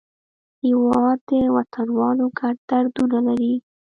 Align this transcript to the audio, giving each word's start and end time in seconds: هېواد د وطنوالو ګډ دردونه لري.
هېواد 0.65 1.19
د 1.29 1.31
وطنوالو 1.55 2.25
ګډ 2.39 2.55
دردونه 2.69 3.17
لري. 3.27 3.53